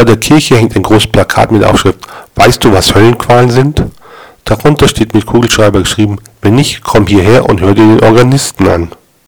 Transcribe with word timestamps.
Vor 0.00 0.06
der 0.06 0.16
Kirche 0.16 0.56
hängt 0.56 0.74
ein 0.76 0.82
großes 0.82 1.08
Plakat 1.08 1.52
mit 1.52 1.62
Aufschrift 1.62 1.98
Weißt 2.34 2.64
du, 2.64 2.72
was 2.72 2.94
Höllenqualen 2.94 3.50
sind? 3.50 3.84
Darunter 4.46 4.88
steht 4.88 5.12
mit 5.12 5.26
Kugelschreiber 5.26 5.80
geschrieben 5.80 6.16
Wenn 6.40 6.54
nicht, 6.54 6.82
komm 6.82 7.06
hierher 7.06 7.46
und 7.46 7.60
hör 7.60 7.74
dir 7.74 7.84
den 7.86 8.02
Organisten 8.02 8.66
an 8.66 8.92